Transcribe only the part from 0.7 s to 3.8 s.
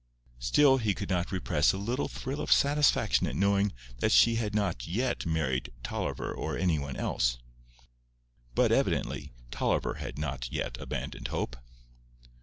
he could not repress a little thrill of satisfaction at knowing